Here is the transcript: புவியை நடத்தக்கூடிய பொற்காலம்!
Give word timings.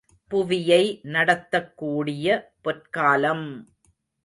புவியை 0.31 1.01
நடத்தக்கூடிய 1.03 2.27
பொற்காலம்! 2.61 3.47